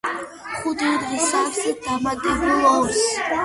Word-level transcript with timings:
ხუთი 0.61 0.87
უდრის 0.93 1.27
სამს 1.35 1.61
დამატებული 1.85 2.59
ორი. 2.75 3.03